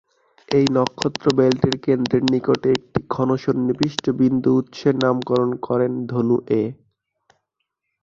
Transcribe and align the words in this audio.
এই 0.49 0.65
নক্ষত্র 0.75 1.25
বেল্টের 1.37 1.75
কেন্দ্রের 1.85 2.23
নিকটে 2.25 2.69
একটি 2.77 2.99
ঘন 3.09 3.29
সন্নিবিষ্ট 3.43 4.05
বিন্দু 4.19 4.49
উৎসের 4.59 4.95
নামকরণ 5.03 5.51
করেন 5.67 5.91
ধনু-এ। 6.09 6.63